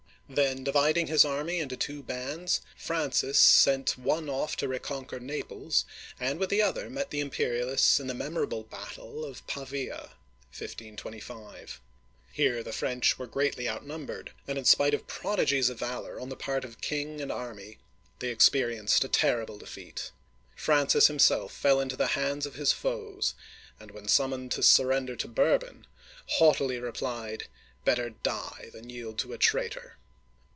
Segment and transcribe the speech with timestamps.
[0.33, 5.83] Then, dividing his army into two bands, Francis sent one ofiE to reconquer Naples,
[6.21, 10.09] and with the other met the Imperialists in the memorable battle of Pavia (pa vee'a,
[10.97, 11.81] 1525).
[12.31, 16.37] Here the French were greatly outnumbered, and in spite of prodigies of valor on the
[16.37, 17.79] part of king and army,
[18.19, 20.11] they experienced a terrible defeat.
[20.55, 23.35] Francis him self fell into the hands of his foes,
[23.81, 25.85] and when summoned to surrender to Bourbon,
[26.27, 27.47] haughtily replied,
[27.83, 29.97] "Better die than yield to a traitor!